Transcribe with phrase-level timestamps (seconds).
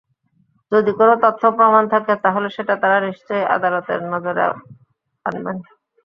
[0.71, 4.43] যদি কোনো তথ্য–প্রমাণ থাকে, তাহলে সেটা তাঁরা নিশ্চয়ই আদালতের নজরে
[5.25, 5.57] আনবেন।